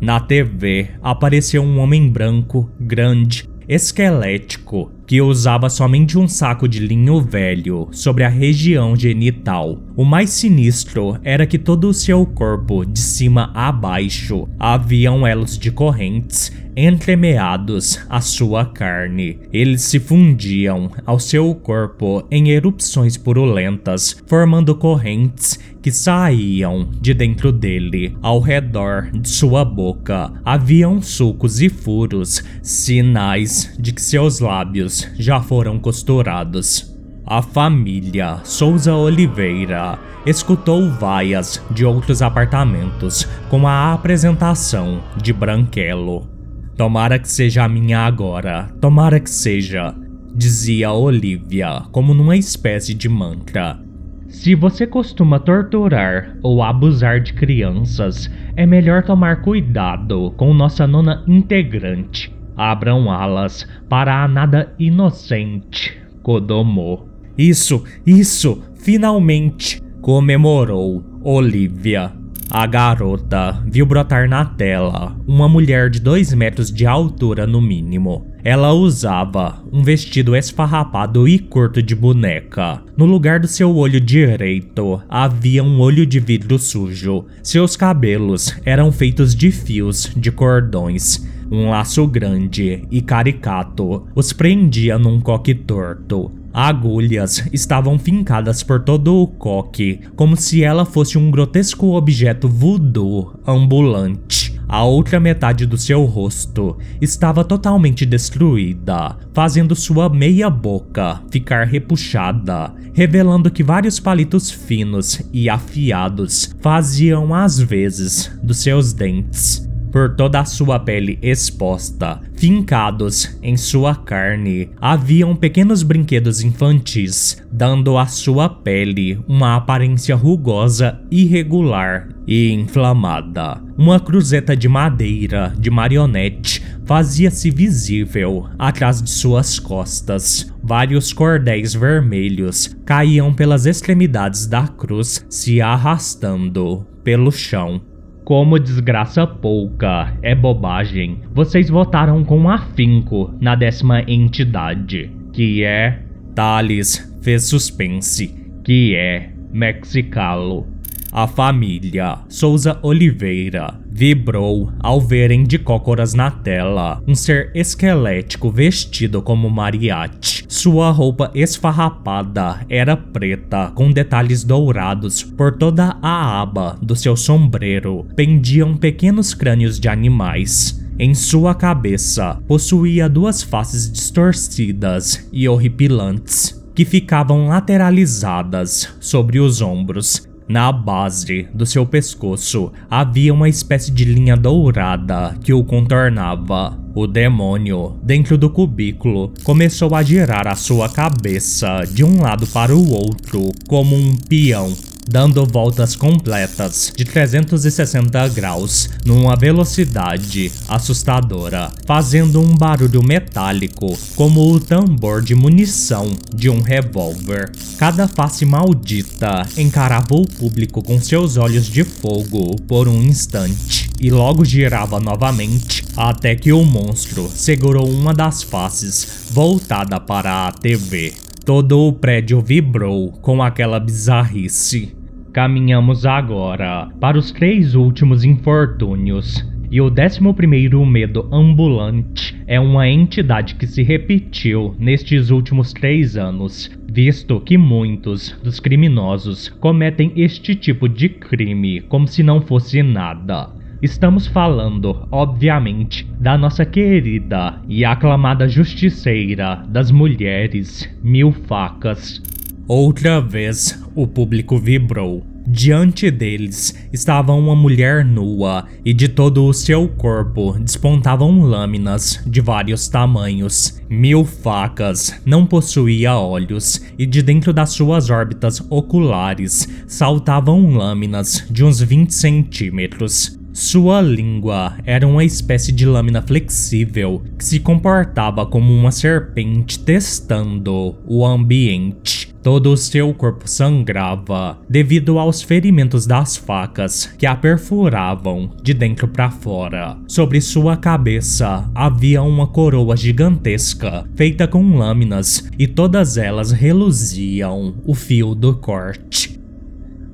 Na 0.00 0.20
TV 0.20 0.90
apareceu 1.02 1.60
um 1.60 1.80
homem 1.80 2.08
branco, 2.08 2.70
grande, 2.78 3.48
esquelético, 3.68 4.92
que 5.04 5.20
usava 5.20 5.68
somente 5.68 6.16
um 6.16 6.28
saco 6.28 6.68
de 6.68 6.78
linho 6.78 7.20
velho 7.20 7.88
sobre 7.90 8.22
a 8.22 8.28
região 8.28 8.94
genital. 8.94 9.76
O 9.96 10.04
mais 10.04 10.30
sinistro 10.30 11.20
era 11.22 11.46
que 11.46 11.56
todo 11.56 11.88
o 11.88 11.94
seu 11.94 12.26
corpo, 12.26 12.84
de 12.84 12.98
cima 12.98 13.52
a 13.54 13.70
baixo, 13.70 14.48
haviam 14.58 15.24
elos 15.24 15.56
de 15.56 15.70
correntes 15.70 16.52
entremeados 16.76 18.00
à 18.08 18.20
sua 18.20 18.64
carne. 18.64 19.38
Eles 19.52 19.82
se 19.82 20.00
fundiam 20.00 20.90
ao 21.06 21.20
seu 21.20 21.54
corpo 21.54 22.26
em 22.28 22.50
erupções 22.50 23.16
purulentas, 23.16 24.16
formando 24.26 24.74
correntes 24.74 25.60
que 25.80 25.92
saíam 25.92 26.90
de 27.00 27.14
dentro 27.14 27.52
dele. 27.52 28.16
Ao 28.20 28.40
redor 28.40 29.10
de 29.12 29.28
sua 29.28 29.64
boca 29.64 30.32
haviam 30.44 31.00
sulcos 31.00 31.60
e 31.60 31.68
furos, 31.68 32.42
sinais 32.62 33.72
de 33.78 33.92
que 33.92 34.02
seus 34.02 34.40
lábios 34.40 35.08
já 35.16 35.40
foram 35.40 35.78
costurados. 35.78 36.93
A 37.26 37.40
família 37.40 38.40
Souza 38.44 38.94
Oliveira 38.94 39.98
escutou 40.26 40.90
vaias 40.90 41.64
de 41.70 41.82
outros 41.82 42.20
apartamentos 42.20 43.24
com 43.48 43.66
a 43.66 43.94
apresentação 43.94 45.02
de 45.16 45.32
Branquelo. 45.32 46.28
Tomara 46.76 47.18
que 47.18 47.30
seja 47.30 47.64
a 47.64 47.68
minha 47.68 48.00
agora, 48.00 48.68
tomara 48.78 49.18
que 49.18 49.30
seja, 49.30 49.94
dizia 50.34 50.92
Olivia, 50.92 51.84
como 51.92 52.12
numa 52.12 52.36
espécie 52.36 52.92
de 52.92 53.08
mantra. 53.08 53.80
Se 54.28 54.54
você 54.54 54.86
costuma 54.86 55.40
torturar 55.40 56.36
ou 56.42 56.62
abusar 56.62 57.20
de 57.20 57.32
crianças, 57.32 58.30
é 58.54 58.66
melhor 58.66 59.02
tomar 59.02 59.40
cuidado 59.40 60.34
com 60.36 60.52
nossa 60.52 60.86
nona 60.86 61.24
integrante. 61.26 62.36
Abram 62.54 63.10
alas 63.10 63.66
para 63.88 64.22
a 64.22 64.28
nada 64.28 64.74
inocente, 64.78 65.98
Kodomo. 66.22 67.13
Isso, 67.36 67.82
isso, 68.06 68.62
finalmente! 68.74 69.84
comemorou 70.04 71.02
Olivia. 71.22 72.12
A 72.50 72.66
garota 72.66 73.58
viu 73.66 73.86
brotar 73.86 74.28
na 74.28 74.44
tela 74.44 75.16
uma 75.26 75.48
mulher 75.48 75.88
de 75.88 75.98
2 75.98 76.34
metros 76.34 76.70
de 76.70 76.84
altura 76.84 77.46
no 77.46 77.58
mínimo. 77.58 78.30
Ela 78.44 78.74
usava 78.74 79.64
um 79.72 79.82
vestido 79.82 80.36
esfarrapado 80.36 81.26
e 81.26 81.38
curto 81.38 81.82
de 81.82 81.96
boneca. 81.96 82.82
No 82.98 83.06
lugar 83.06 83.40
do 83.40 83.48
seu 83.48 83.74
olho 83.74 83.98
direito 83.98 85.00
havia 85.08 85.64
um 85.64 85.80
olho 85.80 86.04
de 86.04 86.20
vidro 86.20 86.58
sujo. 86.58 87.24
Seus 87.42 87.74
cabelos 87.74 88.54
eram 88.62 88.92
feitos 88.92 89.34
de 89.34 89.50
fios 89.50 90.12
de 90.14 90.30
cordões 90.30 91.26
Um 91.50 91.70
laço 91.70 92.06
grande 92.06 92.86
e 92.90 93.00
caricato 93.00 94.06
os 94.14 94.34
prendia 94.34 94.98
num 94.98 95.18
coque 95.18 95.54
torto. 95.54 96.43
Agulhas 96.54 97.48
estavam 97.52 97.98
fincadas 97.98 98.62
por 98.62 98.78
todo 98.84 99.16
o 99.16 99.26
coque, 99.26 99.98
como 100.14 100.36
se 100.36 100.62
ela 100.62 100.84
fosse 100.84 101.18
um 101.18 101.28
grotesco 101.28 101.96
objeto 101.96 102.48
voodoo 102.48 103.34
ambulante. 103.44 104.54
A 104.68 104.84
outra 104.84 105.18
metade 105.18 105.66
do 105.66 105.76
seu 105.76 106.04
rosto 106.04 106.78
estava 107.00 107.42
totalmente 107.44 108.06
destruída, 108.06 109.16
fazendo 109.32 109.74
sua 109.74 110.08
meia 110.08 110.48
boca 110.48 111.20
ficar 111.28 111.66
repuxada, 111.66 112.72
revelando 112.92 113.50
que 113.50 113.64
vários 113.64 113.98
palitos 113.98 114.48
finos 114.48 115.20
e 115.32 115.50
afiados 115.50 116.54
faziam 116.60 117.34
às 117.34 117.58
vezes 117.58 118.30
dos 118.40 118.58
seus 118.58 118.92
dentes 118.92 119.68
por 119.94 120.16
toda 120.16 120.40
a 120.40 120.44
sua 120.44 120.80
pele 120.80 121.20
exposta, 121.22 122.20
fincados 122.34 123.38
em 123.40 123.56
sua 123.56 123.94
carne, 123.94 124.68
haviam 124.80 125.36
pequenos 125.36 125.84
brinquedos 125.84 126.42
infantis, 126.42 127.40
dando 127.48 127.96
à 127.96 128.04
sua 128.08 128.48
pele 128.48 129.20
uma 129.28 129.54
aparência 129.54 130.16
rugosa, 130.16 131.00
irregular 131.12 132.08
e 132.26 132.50
inflamada. 132.50 133.62
Uma 133.78 134.00
cruzeta 134.00 134.56
de 134.56 134.68
madeira 134.68 135.54
de 135.56 135.70
marionete 135.70 136.60
fazia-se 136.84 137.48
visível 137.52 138.48
atrás 138.58 139.00
de 139.00 139.08
suas 139.08 139.60
costas. 139.60 140.52
Vários 140.60 141.12
cordéis 141.12 141.72
vermelhos 141.72 142.74
caíam 142.84 143.32
pelas 143.32 143.64
extremidades 143.64 144.48
da 144.48 144.66
cruz, 144.66 145.24
se 145.30 145.60
arrastando 145.60 146.84
pelo 147.04 147.30
chão. 147.30 147.80
Como 148.24 148.58
desgraça 148.58 149.26
pouca 149.26 150.16
é 150.22 150.34
bobagem, 150.34 151.20
vocês 151.34 151.68
votaram 151.68 152.24
com 152.24 152.48
afinco 152.48 153.34
na 153.38 153.54
décima 153.54 154.00
entidade, 154.08 155.10
que 155.30 155.62
é. 155.62 156.00
Thales 156.34 157.14
fez 157.22 157.44
suspense, 157.44 158.34
que 158.64 158.94
é 158.96 159.30
Mexicalo. 159.52 160.66
A 161.12 161.28
família 161.28 162.18
Souza 162.28 162.78
Oliveira 162.82 163.83
vibrou 163.96 164.72
ao 164.80 165.00
verem 165.00 165.44
de 165.44 165.56
cócoras 165.56 166.14
na 166.14 166.28
tela 166.28 167.00
um 167.06 167.14
ser 167.14 167.52
esquelético 167.54 168.50
vestido 168.50 169.22
como 169.22 169.48
mariachi. 169.48 170.44
Sua 170.48 170.90
roupa 170.90 171.30
esfarrapada 171.32 172.66
era 172.68 172.96
preta 172.96 173.70
com 173.72 173.92
detalhes 173.92 174.42
dourados 174.42 175.22
por 175.22 175.56
toda 175.56 175.96
a 176.02 176.42
aba 176.42 176.76
do 176.82 176.96
seu 176.96 177.16
sombreiro. 177.16 178.04
Pendiam 178.16 178.76
pequenos 178.76 179.32
crânios 179.32 179.78
de 179.78 179.88
animais. 179.88 180.84
Em 180.98 181.14
sua 181.14 181.54
cabeça 181.54 182.42
possuía 182.48 183.08
duas 183.08 183.44
faces 183.44 183.90
distorcidas 183.90 185.28
e 185.32 185.48
horripilantes 185.48 186.60
que 186.74 186.84
ficavam 186.84 187.46
lateralizadas 187.46 188.92
sobre 188.98 189.38
os 189.38 189.60
ombros 189.60 190.26
na 190.48 190.70
base 190.70 191.48
do 191.54 191.64
seu 191.64 191.86
pescoço 191.86 192.72
havia 192.90 193.32
uma 193.32 193.48
espécie 193.48 193.90
de 193.90 194.04
linha 194.04 194.36
dourada 194.36 195.36
que 195.42 195.52
o 195.52 195.64
contornava. 195.64 196.78
O 196.94 197.06
demônio, 197.06 197.96
dentro 198.02 198.38
do 198.38 198.48
cubículo, 198.48 199.32
começou 199.42 199.94
a 199.94 200.02
girar 200.02 200.46
a 200.46 200.54
sua 200.54 200.88
cabeça 200.88 201.82
de 201.90 202.04
um 202.04 202.22
lado 202.22 202.46
para 202.46 202.74
o 202.74 202.92
outro, 202.92 203.50
como 203.66 203.96
um 203.96 204.14
peão 204.28 204.72
dando 205.08 205.44
voltas 205.44 205.94
completas 205.94 206.92
de 206.96 207.04
360 207.04 208.28
graus 208.28 208.88
numa 209.04 209.36
velocidade 209.36 210.50
assustadora, 210.68 211.70
fazendo 211.86 212.40
um 212.40 212.54
barulho 212.56 213.02
metálico 213.02 213.96
como 214.16 214.52
o 214.52 214.60
tambor 214.60 215.22
de 215.22 215.34
munição 215.34 216.10
de 216.34 216.48
um 216.48 216.60
revólver. 216.60 217.50
Cada 217.78 218.08
face 218.08 218.44
maldita 218.44 219.46
encarava 219.56 220.14
o 220.14 220.26
público 220.26 220.82
com 220.82 221.00
seus 221.00 221.36
olhos 221.36 221.66
de 221.66 221.84
fogo 221.84 222.56
por 222.66 222.88
um 222.88 223.02
instante 223.02 223.90
e 224.00 224.10
logo 224.10 224.44
girava 224.44 225.00
novamente 225.00 225.84
até 225.96 226.34
que 226.34 226.52
o 226.52 226.64
monstro 226.64 227.30
segurou 227.32 227.88
uma 227.88 228.12
das 228.12 228.42
faces 228.42 229.28
voltada 229.30 230.00
para 230.00 230.46
a 230.46 230.52
TV. 230.52 231.12
Todo 231.44 231.78
o 231.80 231.92
prédio 231.92 232.40
vibrou 232.40 233.12
com 233.12 233.42
aquela 233.42 233.78
bizarrice. 233.78 234.94
Caminhamos 235.34 236.06
agora 236.06 236.88
para 237.00 237.18
os 237.18 237.32
três 237.32 237.74
últimos 237.74 238.24
infortúnios. 238.24 239.44
E 239.68 239.80
o 239.80 239.90
décimo 239.90 240.32
primeiro 240.32 240.86
medo 240.86 241.28
ambulante 241.32 242.40
é 242.46 242.60
uma 242.60 242.88
entidade 242.88 243.56
que 243.56 243.66
se 243.66 243.82
repetiu 243.82 244.76
nestes 244.78 245.30
últimos 245.30 245.72
três 245.72 246.16
anos, 246.16 246.70
visto 246.88 247.40
que 247.40 247.58
muitos 247.58 248.30
dos 248.44 248.60
criminosos 248.60 249.48
cometem 249.48 250.12
este 250.14 250.54
tipo 250.54 250.88
de 250.88 251.08
crime 251.08 251.80
como 251.80 252.06
se 252.06 252.22
não 252.22 252.40
fosse 252.40 252.80
nada. 252.80 253.50
Estamos 253.82 254.28
falando, 254.28 255.08
obviamente, 255.10 256.08
da 256.20 256.38
nossa 256.38 256.64
querida 256.64 257.60
e 257.68 257.84
aclamada 257.84 258.46
justiceira 258.46 259.64
das 259.68 259.90
mulheres, 259.90 260.88
Mil 261.02 261.32
Facas. 261.32 262.22
Outra 262.66 263.20
vez, 263.20 263.78
o 263.94 264.06
público 264.06 264.58
vibrou. 264.58 265.22
Diante 265.46 266.10
deles 266.10 266.74
estava 266.90 267.34
uma 267.34 267.54
mulher 267.54 268.02
nua 268.02 268.64
e 268.82 268.94
de 268.94 269.06
todo 269.06 269.44
o 269.44 269.52
seu 269.52 269.86
corpo 269.86 270.56
despontavam 270.58 271.42
lâminas 271.42 272.22
de 272.26 272.40
vários 272.40 272.88
tamanhos. 272.88 273.78
Mil 273.90 274.24
facas 274.24 275.20
não 275.26 275.44
possuía 275.44 276.16
olhos 276.16 276.80
e 276.98 277.04
de 277.04 277.20
dentro 277.20 277.52
das 277.52 277.70
suas 277.70 278.08
órbitas 278.08 278.64
oculares 278.70 279.68
saltavam 279.86 280.70
lâminas 280.70 281.46
de 281.50 281.62
uns 281.62 281.82
20 281.82 282.14
centímetros. 282.14 283.38
Sua 283.52 284.00
língua 284.00 284.78
era 284.86 285.06
uma 285.06 285.22
espécie 285.22 285.70
de 285.70 285.84
lâmina 285.84 286.22
flexível 286.22 287.22
que 287.38 287.44
se 287.44 287.60
comportava 287.60 288.46
como 288.46 288.72
uma 288.72 288.90
serpente 288.90 289.78
testando 289.78 290.96
o 291.06 291.24
ambiente. 291.26 292.33
Todo 292.44 292.72
o 292.72 292.76
seu 292.76 293.14
corpo 293.14 293.48
sangrava 293.48 294.58
devido 294.68 295.18
aos 295.18 295.40
ferimentos 295.40 296.06
das 296.06 296.36
facas 296.36 297.06
que 297.18 297.24
a 297.24 297.34
perfuravam 297.34 298.50
de 298.62 298.74
dentro 298.74 299.08
para 299.08 299.30
fora. 299.30 299.96
Sobre 300.06 300.42
sua 300.42 300.76
cabeça 300.76 301.68
havia 301.74 302.22
uma 302.22 302.46
coroa 302.46 302.98
gigantesca 302.98 304.04
feita 304.14 304.46
com 304.46 304.76
lâminas 304.76 305.50
e 305.58 305.66
todas 305.66 306.18
elas 306.18 306.52
reluziam 306.52 307.76
o 307.82 307.94
fio 307.94 308.34
do 308.34 308.54
corte. 308.54 309.40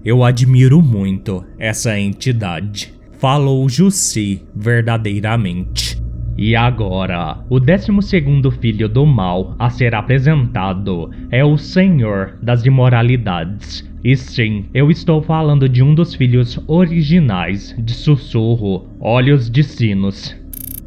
Eu 0.04 0.22
admiro 0.22 0.80
muito 0.80 1.44
essa 1.58 1.98
entidade 1.98 2.94
falou 3.20 3.68
Jussi 3.68 4.42
verdadeiramente. 4.56 5.99
E 6.36 6.56
agora, 6.56 7.38
o 7.50 7.60
décimo 7.60 8.00
segundo 8.00 8.50
filho 8.50 8.88
do 8.88 9.04
mal 9.04 9.54
a 9.58 9.68
ser 9.68 9.94
apresentado 9.94 11.10
é 11.30 11.44
o 11.44 11.58
Senhor 11.58 12.38
das 12.42 12.64
Imoralidades. 12.64 13.88
E 14.02 14.16
sim, 14.16 14.64
eu 14.72 14.90
estou 14.90 15.20
falando 15.20 15.68
de 15.68 15.82
um 15.82 15.94
dos 15.94 16.14
filhos 16.14 16.58
originais 16.66 17.74
de 17.78 17.92
Sussurro, 17.92 18.88
Olhos 18.98 19.50
de 19.50 19.62
Sinos, 19.62 20.34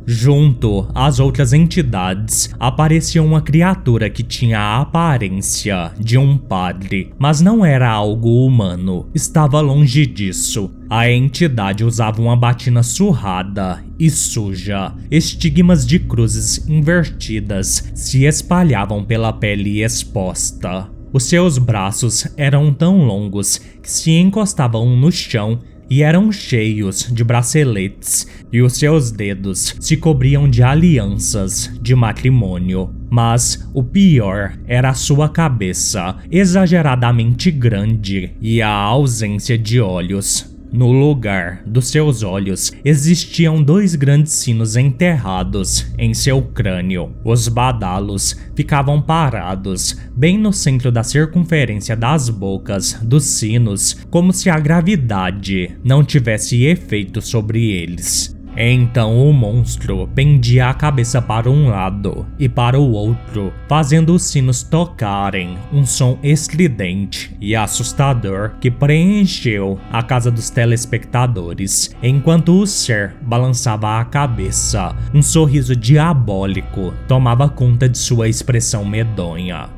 Junto 0.06 0.88
às 0.94 1.20
outras 1.20 1.54
entidades, 1.54 2.54
aparecia 2.60 3.24
uma 3.24 3.42
criatura 3.42 4.10
que 4.10 4.24
tinha 4.24 4.60
a 4.60 4.82
aparência 4.82 5.92
de 5.98 6.18
um 6.18 6.38
padre, 6.38 7.14
mas 7.18 7.40
não 7.40 7.66
era 7.66 7.90
algo 7.90 8.46
humano, 8.46 9.08
estava 9.14 9.62
longe 9.62 10.06
disso. 10.06 10.72
A 10.90 11.10
entidade 11.10 11.84
usava 11.84 12.22
uma 12.22 12.36
batina 12.36 12.84
surrada 12.84 13.84
e 13.98 14.10
suja. 14.10 14.94
Estigmas 15.10 15.86
de 15.86 16.00
cruzes 16.00 16.68
invertidas 16.68 17.92
se 17.96 18.26
espalhavam 18.26 19.04
pela 19.04 19.32
pele 19.32 19.84
exposta. 19.84 20.90
Os 21.14 21.26
seus 21.26 21.60
braços 21.60 22.28
eram 22.36 22.74
tão 22.74 23.06
longos 23.06 23.58
que 23.58 23.90
se 23.90 24.12
encostavam 24.12 24.98
no 24.98 25.12
chão 25.12 25.60
e 25.94 26.02
eram 26.02 26.32
cheios 26.32 27.08
de 27.12 27.24
braceletes, 27.24 28.28
e 28.52 28.64
os 28.64 28.74
seus 28.74 29.12
dedos 29.12 29.76
se 29.80 29.96
cobriam 29.96 30.50
de 30.50 30.64
alianças 30.64 31.70
de 31.80 31.94
matrimônio. 31.94 32.90
Mas 33.12 33.64
o 33.76 33.84
pior 33.84 34.58
era 34.66 34.90
a 34.90 34.96
sua 34.96 35.30
cabeça, 35.30 36.16
exageradamente 36.32 37.52
grande, 37.52 38.32
e 38.42 38.60
a 38.60 38.72
ausência 38.72 39.56
de 39.56 39.80
olhos. 39.80 40.52
No 40.74 40.92
lugar 40.92 41.62
dos 41.68 41.90
seus 41.90 42.24
olhos 42.24 42.72
existiam 42.84 43.62
dois 43.62 43.94
grandes 43.94 44.34
sinos 44.34 44.76
enterrados 44.76 45.86
em 46.00 46.16
seu 46.16 46.42
crânio. 46.42 47.14
Os 47.24 47.48
badalos 47.48 48.36
ficavam 48.56 49.00
parados 49.00 49.96
bem 50.16 50.36
no 50.36 50.52
centro 50.52 50.92
da 50.92 51.04
circunferência 51.04 51.96
das 51.96 52.28
bocas 52.28 52.94
dos 53.04 53.24
sinos, 53.24 53.96
como 54.10 54.34
se 54.34 54.50
a 54.50 54.60
gravidade 54.60 55.78
não 55.84 56.04
tivesse 56.04 56.64
efeito 56.64 57.22
sobre 57.22 57.70
eles. 57.70 58.33
Então 58.56 59.18
o 59.18 59.34
monstro 59.34 60.08
pendia 60.14 60.70
a 60.70 60.74
cabeça 60.74 61.22
para 61.22 61.50
um 61.50 61.70
lado 61.70 62.26
e 62.38 62.48
para 62.48 62.80
o 62.80 62.92
outro, 62.92 63.52
fazendo 63.68 64.14
os 64.14 64.24
sinos 64.24 64.62
tocarem 64.62 65.58
um 65.72 65.86
som 65.86 66.20
estridente 66.22 67.36
e 67.42 67.56
assustador 67.56 68.52
que 68.62 68.70
preencheu 68.70 69.80
a 69.92 70.04
casa 70.04 70.30
dos 70.30 70.50
telespectadores, 70.50 71.96
enquanto 72.02 72.60
o 72.60 72.68
ser 72.68 73.16
balançava 73.22 74.00
a 74.00 74.06
cabeça. 74.06 74.96
Um 75.14 75.22
sorriso 75.22 75.76
diabólico 75.76 76.94
tomava 77.08 77.50
conta 77.50 77.90
de 77.90 77.98
sua 77.98 78.30
expressão 78.30 78.86
medonha. 78.86 79.70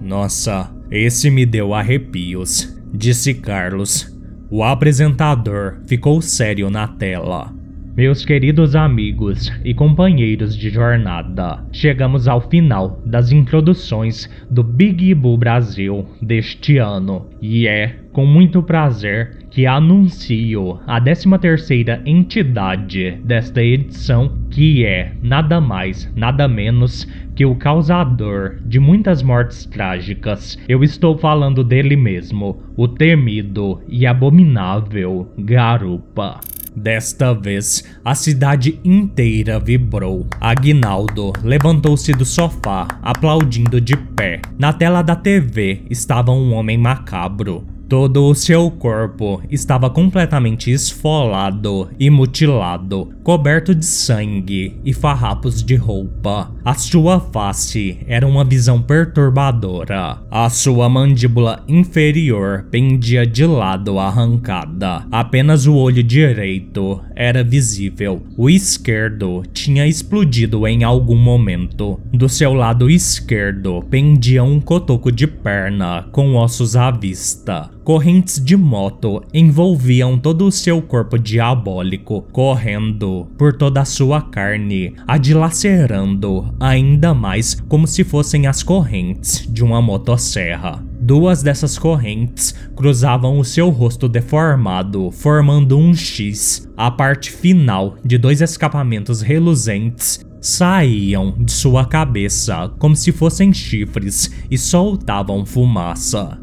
Nossa, 0.00 0.70
esse 0.90 1.30
me 1.30 1.44
deu 1.44 1.74
arrepios, 1.74 2.76
disse 2.92 3.34
Carlos. 3.34 4.16
O 4.50 4.64
apresentador 4.64 5.80
ficou 5.86 6.22
sério 6.22 6.70
na 6.70 6.88
tela. 6.88 7.57
Meus 7.98 8.24
queridos 8.24 8.76
amigos 8.76 9.52
e 9.64 9.74
companheiros 9.74 10.56
de 10.56 10.70
jornada, 10.70 11.64
chegamos 11.72 12.28
ao 12.28 12.40
final 12.48 13.02
das 13.04 13.32
introduções 13.32 14.30
do 14.48 14.62
Big 14.62 15.12
Bull 15.16 15.36
Brasil 15.36 16.06
deste 16.22 16.78
ano 16.78 17.28
e 17.42 17.66
é 17.66 17.98
com 18.12 18.24
muito 18.24 18.62
prazer 18.62 19.38
que 19.50 19.66
anuncio 19.66 20.78
a 20.86 21.00
13ª 21.00 22.00
entidade 22.06 23.18
desta 23.24 23.64
edição, 23.64 24.32
que 24.48 24.84
é 24.84 25.14
nada 25.20 25.60
mais, 25.60 26.08
nada 26.14 26.46
menos 26.46 27.04
que 27.34 27.44
o 27.44 27.56
causador 27.56 28.60
de 28.64 28.78
muitas 28.78 29.24
mortes 29.24 29.66
trágicas. 29.66 30.56
Eu 30.68 30.84
estou 30.84 31.18
falando 31.18 31.64
dele 31.64 31.96
mesmo, 31.96 32.62
o 32.76 32.86
temido 32.86 33.82
e 33.88 34.06
abominável 34.06 35.28
Garupa. 35.36 36.38
Desta 36.78 37.34
vez, 37.34 37.82
a 38.04 38.14
cidade 38.14 38.80
inteira 38.84 39.58
vibrou. 39.58 40.26
Aguinaldo 40.40 41.32
levantou-se 41.42 42.12
do 42.12 42.24
sofá, 42.24 42.86
aplaudindo 43.02 43.80
de 43.80 43.96
pé. 43.96 44.40
Na 44.56 44.72
tela 44.72 45.02
da 45.02 45.16
TV 45.16 45.82
estava 45.90 46.30
um 46.30 46.52
homem 46.52 46.78
macabro, 46.78 47.66
Todo 47.88 48.26
o 48.26 48.34
seu 48.34 48.70
corpo 48.70 49.40
estava 49.50 49.88
completamente 49.88 50.70
esfolado 50.70 51.88
e 51.98 52.10
mutilado, 52.10 53.08
coberto 53.28 53.74
de 53.74 53.84
sangue 53.84 54.80
e 54.82 54.94
farrapos 54.94 55.62
de 55.62 55.74
roupa. 55.74 56.50
A 56.64 56.72
sua 56.72 57.20
face 57.20 57.98
era 58.06 58.26
uma 58.26 58.42
visão 58.42 58.80
perturbadora. 58.80 60.22
A 60.30 60.48
sua 60.48 60.88
mandíbula 60.88 61.62
inferior 61.68 62.68
pendia 62.70 63.26
de 63.26 63.44
lado 63.44 63.98
arrancada. 63.98 65.06
Apenas 65.12 65.66
o 65.66 65.74
olho 65.74 66.02
direito 66.02 67.02
era 67.14 67.44
visível. 67.44 68.22
O 68.34 68.48
esquerdo 68.48 69.42
tinha 69.52 69.86
explodido 69.86 70.66
em 70.66 70.82
algum 70.82 71.18
momento. 71.18 72.00
Do 72.10 72.30
seu 72.30 72.54
lado 72.54 72.88
esquerdo 72.88 73.84
pendia 73.90 74.42
um 74.42 74.58
cotoco 74.58 75.12
de 75.12 75.26
perna 75.26 76.06
com 76.12 76.34
ossos 76.34 76.76
à 76.76 76.90
vista. 76.90 77.68
Correntes 77.88 78.38
de 78.38 78.54
moto 78.54 79.24
envolviam 79.32 80.18
todo 80.18 80.44
o 80.44 80.52
seu 80.52 80.82
corpo 80.82 81.18
diabólico, 81.18 82.20
correndo 82.30 83.26
por 83.38 83.56
toda 83.56 83.80
a 83.80 83.84
sua 83.86 84.20
carne, 84.20 84.92
a 85.06 85.16
dilacerando 85.16 86.54
ainda 86.60 87.14
mais 87.14 87.54
como 87.66 87.86
se 87.86 88.04
fossem 88.04 88.46
as 88.46 88.62
correntes 88.62 89.50
de 89.50 89.64
uma 89.64 89.80
motosserra. 89.80 90.84
Duas 91.00 91.42
dessas 91.42 91.78
correntes 91.78 92.54
cruzavam 92.76 93.38
o 93.38 93.44
seu 93.44 93.70
rosto 93.70 94.06
deformado, 94.06 95.10
formando 95.10 95.78
um 95.78 95.94
X. 95.94 96.68
A 96.76 96.90
parte 96.90 97.30
final 97.30 97.96
de 98.04 98.18
dois 98.18 98.42
escapamentos 98.42 99.22
reluzentes 99.22 100.22
saíam 100.42 101.34
de 101.38 101.52
sua 101.52 101.86
cabeça 101.86 102.70
como 102.78 102.94
se 102.94 103.12
fossem 103.12 103.50
chifres 103.50 104.30
e 104.50 104.58
soltavam 104.58 105.46
fumaça. 105.46 106.38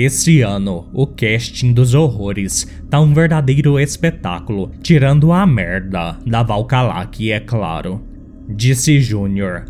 Esse 0.00 0.42
ano, 0.42 0.88
o 0.92 1.08
casting 1.08 1.72
dos 1.72 1.92
horrores 1.92 2.68
tá 2.88 3.00
um 3.00 3.12
verdadeiro 3.12 3.80
espetáculo, 3.80 4.70
tirando 4.80 5.32
a 5.32 5.44
merda 5.44 6.16
da 6.24 6.40
Valkalak, 6.44 7.32
é 7.32 7.40
claro. 7.40 8.00
Disse 8.48 9.00
Júnior. 9.00 9.64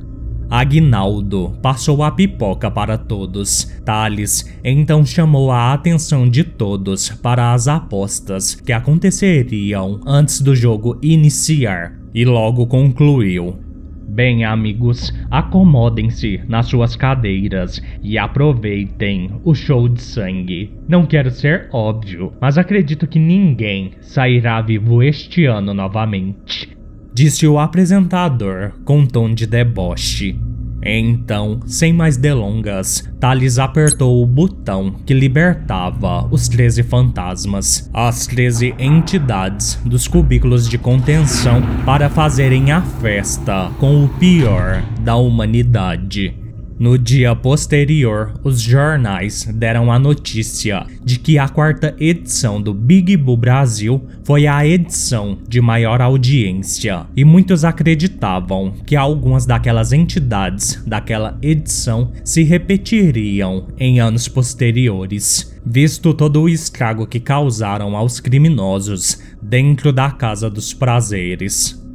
Agnaldo 0.51 1.57
passou 1.63 2.03
a 2.03 2.11
pipoca 2.11 2.71
para 2.71 2.99
todos. 2.99 3.73
Thales 3.87 4.45
então 4.63 5.03
chamou 5.03 5.51
a 5.51 5.73
atenção 5.73 6.29
de 6.29 6.45
todos 6.45 7.09
para 7.09 7.55
as 7.55 7.67
apostas 7.67 8.55
que 8.55 8.71
aconteceriam 8.71 9.99
antes 10.07 10.43
do 10.43 10.55
jogo 10.55 10.99
iniciar 11.01 11.99
e 12.13 12.27
logo 12.27 12.67
concluiu. 12.67 13.68
Bem, 14.09 14.43
amigos, 14.43 15.13
acomodem-se 15.31 16.41
nas 16.49 16.67
suas 16.67 16.97
cadeiras 16.97 17.81
e 18.03 18.17
aproveitem 18.17 19.31
o 19.45 19.55
show 19.55 19.87
de 19.87 20.01
sangue. 20.01 20.73
Não 20.89 21.05
quero 21.05 21.31
ser 21.31 21.69
óbvio, 21.73 22.33
mas 22.41 22.57
acredito 22.57 23.07
que 23.07 23.19
ninguém 23.19 23.93
sairá 24.01 24.63
vivo 24.63 25.03
este 25.03 25.45
ano 25.45 25.75
novamente. 25.75 26.77
Disse 27.13 27.47
o 27.47 27.59
apresentador 27.59 28.73
com 28.85 29.01
um 29.01 29.07
tom 29.07 29.33
de 29.33 29.47
deboche. 29.47 30.39
Então, 30.83 31.61
sem 31.67 31.93
mais 31.93 32.17
delongas, 32.17 33.09
Thales 33.21 33.59
apertou 33.59 34.23
o 34.23 34.27
botão 34.27 34.95
que 35.05 35.13
libertava 35.13 36.27
os 36.31 36.49
13 36.49 36.83
fantasmas, 36.85 37.91
as 37.93 38.27
13 38.27 38.75
entidades 38.79 39.81
dos 39.85 40.07
cubículos 40.07 40.69
de 40.69 40.79
contenção 40.79 41.63
para 41.85 42.09
fazerem 42.09 42.71
a 42.71 42.81
festa 42.81 43.71
com 43.79 44.05
o 44.05 44.09
pior 44.09 44.83
da 45.01 45.17
humanidade. 45.17 46.48
No 46.79 46.97
dia 46.97 47.35
posterior, 47.35 48.35
os 48.45 48.61
jornais 48.61 49.45
deram 49.53 49.91
a 49.91 49.99
notícia 49.99 50.87
de 51.05 51.19
que 51.19 51.37
a 51.37 51.49
quarta 51.49 51.97
edição 51.99 52.63
do 52.63 52.73
Big 52.73 53.17
Bull 53.17 53.37
Brasil 53.37 54.01
foi 54.23 54.47
a 54.47 54.65
edição 54.65 55.39
de 55.49 55.61
maior 55.61 56.01
audiência, 56.01 57.05
e 57.17 57.25
muitos 57.25 57.65
acreditavam 57.65 58.73
que 58.87 58.95
algumas 58.95 59.45
daquelas 59.45 59.93
entidades 59.93 60.81
daquela 60.87 61.37
edição 61.43 62.13
se 62.23 62.45
repetiriam 62.45 63.67
em 63.77 63.99
anos 63.99 64.29
posteriores, 64.29 65.61
visto 65.67 66.15
todo 66.15 66.43
o 66.43 66.49
estrago 66.49 67.09
que 67.09 67.19
causaram 67.19 67.97
aos 67.97 68.21
criminosos 68.21 69.19
dentro 69.43 69.93
da 69.93 70.13
Casa 70.13 70.49
dos 70.49 70.73
Prazeres. 70.73 71.88